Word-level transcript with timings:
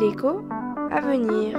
L'écho 0.00 0.42
à 0.90 1.00
venir. 1.00 1.56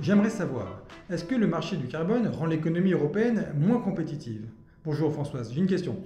J'aimerais 0.00 0.28
savoir, 0.28 0.82
est-ce 1.08 1.24
que 1.24 1.36
le 1.36 1.46
marché 1.46 1.76
du 1.76 1.86
carbone 1.86 2.26
rend 2.26 2.46
l'économie 2.46 2.90
européenne 2.90 3.46
moins 3.56 3.78
compétitive? 3.78 4.48
Bonjour 4.84 5.12
Françoise, 5.12 5.52
j'ai 5.52 5.60
une 5.60 5.68
question. 5.68 6.02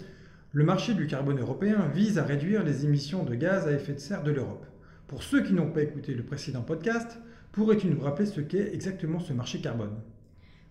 Le 0.53 0.65
marché 0.65 0.93
du 0.93 1.07
carbone 1.07 1.41
européen 1.41 1.89
vise 1.95 2.19
à 2.19 2.23
réduire 2.23 2.63
les 2.63 2.85
émissions 2.85 3.25
de 3.25 3.35
gaz 3.35 3.67
à 3.67 3.73
effet 3.73 3.95
de 3.95 3.99
serre 3.99 4.23
de 4.23 4.31
l'Europe. 4.31 4.67
Pour 5.07 5.23
ceux 5.23 5.43
qui 5.43 5.55
n'ont 5.55 5.71
pas 5.71 5.81
écouté 5.81 6.13
le 6.13 6.23
précédent 6.23 6.61
podcast, 6.61 7.19
pourrais-tu 7.53 7.87
nous 7.87 8.01
rappeler 8.01 8.27
ce 8.27 8.43
qu'est 8.43 8.75
exactement 8.75 9.21
ce 9.21 9.33
marché 9.33 9.63
carbone? 9.63 9.97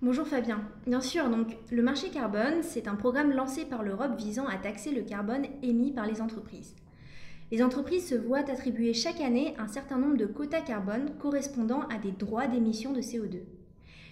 Bonjour 0.05 0.27
Fabien. 0.27 0.61
Bien 0.85 1.01
sûr, 1.01 1.31
donc 1.31 1.57
le 1.71 1.81
marché 1.81 2.11
carbone, 2.11 2.61
c'est 2.61 2.87
un 2.87 2.93
programme 2.93 3.31
lancé 3.31 3.65
par 3.65 3.81
l'Europe 3.81 4.15
visant 4.15 4.45
à 4.45 4.55
taxer 4.55 4.91
le 4.91 5.01
carbone 5.01 5.47
émis 5.63 5.93
par 5.93 6.05
les 6.05 6.21
entreprises. 6.21 6.75
Les 7.51 7.63
entreprises 7.63 8.09
se 8.09 8.13
voient 8.13 8.47
attribuer 8.47 8.93
chaque 8.93 9.19
année 9.19 9.55
un 9.57 9.65
certain 9.65 9.97
nombre 9.97 10.17
de 10.17 10.27
quotas 10.27 10.61
carbone 10.61 11.09
correspondant 11.17 11.87
à 11.87 11.97
des 11.97 12.11
droits 12.11 12.45
d'émission 12.45 12.93
de 12.93 13.01
CO2. 13.01 13.39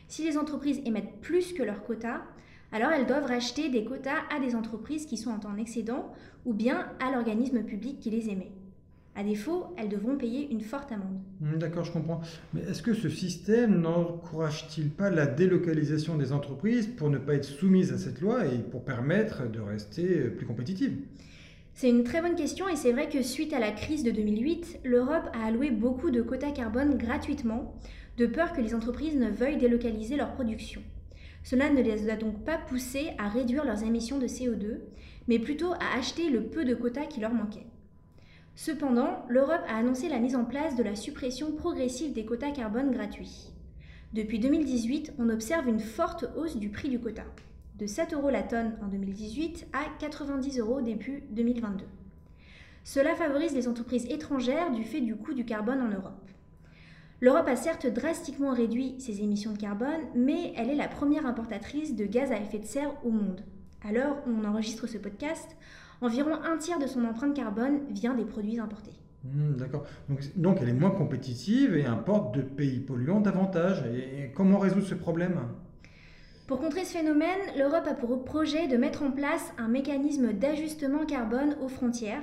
Si 0.07 0.23
les 0.23 0.39
entreprises 0.39 0.81
émettent 0.83 1.21
plus 1.21 1.53
que 1.53 1.61
leurs 1.61 1.83
quotas, 1.83 2.23
alors 2.71 2.89
elles 2.89 3.05
doivent 3.05 3.27
racheter 3.27 3.69
des 3.69 3.85
quotas 3.85 4.23
à 4.35 4.39
des 4.39 4.55
entreprises 4.55 5.05
qui 5.05 5.17
sont 5.17 5.45
en 5.45 5.57
excédent 5.57 6.11
ou 6.43 6.55
bien 6.55 6.87
à 7.01 7.11
l'organisme 7.11 7.61
public 7.61 7.99
qui 7.99 8.09
les 8.09 8.31
émet. 8.31 8.51
À 9.15 9.23
défaut, 9.23 9.67
elles 9.77 9.89
devront 9.89 10.17
payer 10.17 10.49
une 10.51 10.61
forte 10.61 10.91
amende. 10.91 11.19
Hmm, 11.39 11.57
d'accord, 11.59 11.83
je 11.83 11.91
comprends. 11.91 12.21
Mais 12.53 12.61
est-ce 12.61 12.81
que 12.81 12.95
ce 12.95 13.09
système 13.09 13.81
n'encourage-t-il 13.81 14.89
pas 14.89 15.11
la 15.11 15.27
délocalisation 15.27 16.17
des 16.17 16.31
entreprises 16.31 16.87
pour 16.87 17.11
ne 17.11 17.19
pas 17.19 17.35
être 17.35 17.45
soumises 17.45 17.93
à 17.93 17.99
cette 17.99 18.21
loi 18.21 18.47
et 18.47 18.57
pour 18.57 18.83
permettre 18.83 19.47
de 19.51 19.59
rester 19.59 20.29
plus 20.29 20.47
compétitives? 20.47 20.97
C'est 21.75 21.89
une 21.89 22.03
très 22.03 22.21
bonne 22.21 22.35
question 22.35 22.67
et 22.67 22.75
c'est 22.75 22.91
vrai 22.91 23.09
que 23.09 23.21
suite 23.21 23.53
à 23.53 23.59
la 23.59 23.71
crise 23.71 24.03
de 24.03 24.11
2008, 24.11 24.81
l'Europe 24.83 25.29
a 25.33 25.45
alloué 25.45 25.69
beaucoup 25.69 26.11
de 26.11 26.21
quotas 26.21 26.51
carbone 26.51 26.97
gratuitement, 26.97 27.75
de 28.17 28.25
peur 28.25 28.53
que 28.53 28.61
les 28.61 28.75
entreprises 28.75 29.15
ne 29.15 29.29
veuillent 29.29 29.57
délocaliser 29.57 30.15
leur 30.15 30.33
production. 30.33 30.81
Cela 31.43 31.69
ne 31.69 31.81
les 31.81 32.09
a 32.09 32.15
donc 32.15 32.43
pas 32.45 32.57
poussées 32.57 33.11
à 33.17 33.27
réduire 33.27 33.65
leurs 33.65 33.83
émissions 33.83 34.17
de 34.17 34.27
CO2, 34.27 34.79
mais 35.27 35.39
plutôt 35.39 35.73
à 35.73 35.97
acheter 35.97 36.29
le 36.29 36.43
peu 36.43 36.63
de 36.63 36.75
quotas 36.75 37.05
qui 37.05 37.19
leur 37.19 37.33
manquaient. 37.33 37.65
Cependant, 38.55 39.25
l'Europe 39.29 39.63
a 39.67 39.77
annoncé 39.77 40.09
la 40.09 40.19
mise 40.19 40.35
en 40.35 40.45
place 40.45 40.75
de 40.75 40.83
la 40.83 40.95
suppression 40.95 41.51
progressive 41.53 42.13
des 42.13 42.25
quotas 42.25 42.51
carbone 42.51 42.91
gratuits. 42.91 43.51
Depuis 44.13 44.37
2018, 44.37 45.13
on 45.17 45.29
observe 45.29 45.67
une 45.67 45.79
forte 45.79 46.25
hausse 46.37 46.57
du 46.57 46.69
prix 46.69 46.89
du 46.89 46.99
quota, 46.99 47.23
de 47.79 47.87
7 47.87 48.13
euros 48.13 48.29
la 48.29 48.43
tonne 48.43 48.77
en 48.83 48.87
2018 48.87 49.67
à 49.73 49.85
90 49.99 50.59
euros 50.59 50.81
début 50.81 51.23
2022. 51.31 51.85
Cela 52.83 53.15
favorise 53.15 53.55
les 53.55 53.67
entreprises 53.67 54.05
étrangères 54.11 54.71
du 54.71 54.83
fait 54.83 55.01
du 55.01 55.15
coût 55.15 55.33
du 55.33 55.45
carbone 55.45 55.81
en 55.81 55.87
Europe. 55.87 56.29
L'Europe 57.21 57.47
a 57.47 57.55
certes 57.55 57.87
drastiquement 57.87 58.53
réduit 58.53 58.95
ses 58.99 59.21
émissions 59.21 59.53
de 59.53 59.57
carbone, 59.57 60.01
mais 60.13 60.53
elle 60.55 60.69
est 60.69 60.75
la 60.75 60.89
première 60.89 61.25
importatrice 61.25 61.95
de 61.95 62.05
gaz 62.05 62.31
à 62.31 62.37
effet 62.37 62.59
de 62.59 62.65
serre 62.65 62.93
au 63.03 63.09
monde. 63.09 63.41
À 63.85 63.91
l'heure 63.91 64.17
où 64.25 64.31
on 64.31 64.45
enregistre 64.45 64.87
ce 64.87 64.97
podcast, 64.97 65.57
environ 66.01 66.35
un 66.43 66.57
tiers 66.57 66.79
de 66.79 66.87
son 66.87 67.03
empreinte 67.05 67.35
carbone 67.35 67.81
vient 67.89 68.13
des 68.13 68.25
produits 68.25 68.59
importés. 68.59 68.93
Hmm, 69.23 69.55
d'accord. 69.55 69.85
Donc, 70.35 70.57
elle 70.61 70.69
est 70.69 70.73
moins 70.73 70.91
compétitive 70.91 71.75
et 71.75 71.85
importe 71.85 72.35
de 72.35 72.41
pays 72.41 72.79
polluants 72.79 73.21
davantage. 73.21 73.83
Et 73.93 74.31
comment 74.33 74.57
résoudre 74.57 74.85
ce 74.85 74.95
problème? 74.95 75.39
Pour 76.47 76.59
contrer 76.59 76.83
ce 76.83 76.97
phénomène, 76.97 77.39
l'Europe 77.57 77.87
a 77.87 77.93
pour 77.93 78.23
projet 78.25 78.67
de 78.67 78.77
mettre 78.77 79.03
en 79.03 79.11
place 79.11 79.53
un 79.57 79.69
mécanisme 79.69 80.33
d'ajustement 80.33 81.05
carbone 81.05 81.55
aux 81.61 81.69
frontières 81.69 82.21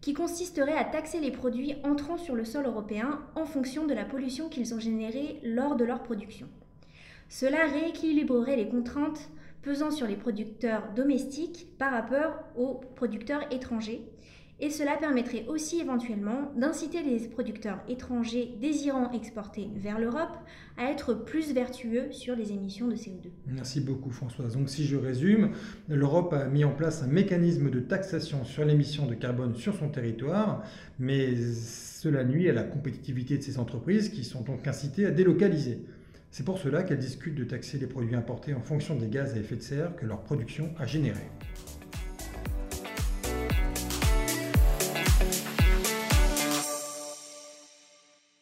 qui 0.00 0.14
consisterait 0.14 0.76
à 0.76 0.84
taxer 0.84 1.20
les 1.20 1.30
produits 1.30 1.76
entrant 1.84 2.18
sur 2.18 2.34
le 2.34 2.44
sol 2.44 2.66
européen 2.66 3.20
en 3.36 3.44
fonction 3.44 3.86
de 3.86 3.94
la 3.94 4.04
pollution 4.04 4.48
qu'ils 4.48 4.74
ont 4.74 4.80
générée 4.80 5.40
lors 5.44 5.76
de 5.76 5.84
leur 5.84 6.02
production. 6.02 6.48
Cela 7.28 7.66
rééquilibrerait 7.66 8.56
les 8.56 8.68
contraintes 8.68 9.30
pesant 9.62 9.90
sur 9.90 10.06
les 10.06 10.16
producteurs 10.16 10.92
domestiques 10.94 11.68
par 11.78 11.92
rapport 11.92 12.44
aux 12.56 12.80
producteurs 12.96 13.42
étrangers. 13.52 14.02
Et 14.60 14.70
cela 14.70 14.96
permettrait 14.96 15.44
aussi 15.48 15.80
éventuellement 15.80 16.52
d'inciter 16.56 17.02
les 17.02 17.26
producteurs 17.26 17.80
étrangers 17.88 18.54
désirant 18.60 19.10
exporter 19.10 19.68
vers 19.74 19.98
l'Europe 19.98 20.36
à 20.78 20.84
être 20.84 21.14
plus 21.14 21.52
vertueux 21.52 22.12
sur 22.12 22.36
les 22.36 22.52
émissions 22.52 22.86
de 22.86 22.94
CO2. 22.94 23.30
Merci 23.48 23.80
beaucoup 23.80 24.10
Françoise. 24.10 24.56
Donc 24.56 24.68
si 24.68 24.84
je 24.84 24.96
résume, 24.96 25.50
l'Europe 25.88 26.32
a 26.32 26.46
mis 26.46 26.62
en 26.62 26.70
place 26.70 27.02
un 27.02 27.08
mécanisme 27.08 27.70
de 27.70 27.80
taxation 27.80 28.44
sur 28.44 28.64
l'émission 28.64 29.06
de 29.06 29.14
carbone 29.14 29.56
sur 29.56 29.74
son 29.74 29.88
territoire, 29.88 30.62
mais 31.00 31.34
cela 31.34 32.22
nuit 32.22 32.48
à 32.48 32.52
la 32.52 32.62
compétitivité 32.62 33.38
de 33.38 33.42
ces 33.42 33.58
entreprises 33.58 34.10
qui 34.10 34.22
sont 34.22 34.42
donc 34.42 34.68
incitées 34.68 35.06
à 35.06 35.10
délocaliser. 35.10 35.80
C'est 36.34 36.46
pour 36.46 36.58
cela 36.58 36.82
qu'elles 36.82 36.98
discutent 36.98 37.34
de 37.34 37.44
taxer 37.44 37.76
les 37.76 37.86
produits 37.86 38.14
importés 38.14 38.54
en 38.54 38.62
fonction 38.62 38.96
des 38.96 39.08
gaz 39.08 39.34
à 39.34 39.36
effet 39.36 39.56
de 39.56 39.60
serre 39.60 39.94
que 39.96 40.06
leur 40.06 40.22
production 40.22 40.70
a 40.78 40.86
générés. 40.86 41.30